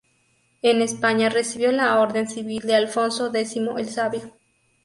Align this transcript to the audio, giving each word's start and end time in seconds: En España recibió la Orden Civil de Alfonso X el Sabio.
En 0.63 0.81
España 0.81 1.29
recibió 1.29 1.71
la 1.71 1.99
Orden 1.99 2.27
Civil 2.27 2.63
de 2.63 2.73
Alfonso 2.75 3.27
X 3.31 3.55
el 3.77 3.87
Sabio. 3.87 4.33